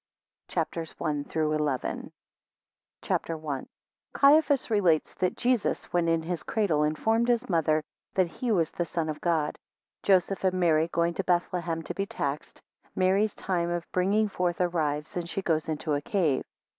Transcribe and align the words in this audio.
CHAPTER 0.47 0.81
I. 0.99 1.25
1 1.29 2.11
Caiphas 3.03 4.71
relates 4.71 5.13
that 5.13 5.37
Jesus, 5.37 5.93
when 5.93 6.07
in 6.07 6.23
his 6.23 6.41
cradle, 6.41 6.81
informed 6.83 7.27
his 7.27 7.47
mother 7.47 7.83
that 8.15 8.25
he 8.25 8.51
was 8.51 8.71
the 8.71 8.83
Son 8.83 9.09
of 9.09 9.21
God. 9.21 9.59
5 10.01 10.01
Joseph 10.01 10.43
and 10.43 10.53
Mary 10.55 10.87
going 10.87 11.13
to 11.13 11.23
Bethlehem 11.23 11.83
to 11.83 11.93
be 11.93 12.07
taxed, 12.07 12.63
Mary's 12.95 13.35
time 13.35 13.69
of 13.69 13.85
bringing 13.91 14.27
forth 14.27 14.59
arrives, 14.59 15.15
and 15.15 15.29
she 15.29 15.43
goes 15.43 15.69
into 15.69 15.93
a 15.93 16.01
cave. 16.01 16.45